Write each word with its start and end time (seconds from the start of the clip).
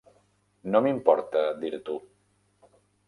No 0.75 0.79
m'importa 0.85 1.43
dir-t'ho. 1.65 1.99